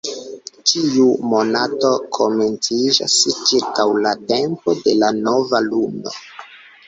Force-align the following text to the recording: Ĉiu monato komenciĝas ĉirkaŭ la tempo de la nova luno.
Ĉiu 0.69 1.03
monato 1.33 1.91
komenciĝas 2.17 3.19
ĉirkaŭ 3.51 3.87
la 4.07 4.13
tempo 4.33 4.77
de 4.87 4.95
la 5.03 5.11
nova 5.19 5.65
luno. 5.71 6.19